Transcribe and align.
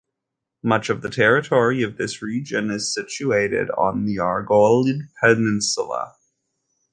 Much 0.63 0.89
of 0.89 1.03
the 1.03 1.11
territory 1.11 1.83
of 1.83 1.95
this 1.95 2.23
region 2.23 2.71
is 2.71 2.91
situated 2.91 3.69
in 3.93 4.03
the 4.05 4.15
Argolid 4.17 5.01
Peninsula. 5.19 6.15